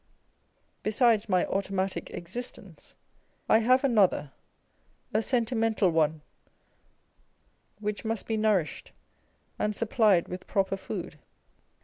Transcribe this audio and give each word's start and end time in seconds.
Besides 0.81 1.29
my 1.29 1.45
automatic 1.45 2.09
existence, 2.09 2.95
I 3.47 3.59
have 3.59 3.83
another, 3.83 4.31
a 5.13 5.21
sentimental 5.21 5.91
one, 5.91 6.21
which 7.79 8.03
must 8.03 8.25
be 8.25 8.35
nourished 8.35 8.93
and 9.59 9.75
supplied 9.75 10.27
with 10.27 10.47
proper 10.47 10.75
food. 10.75 11.19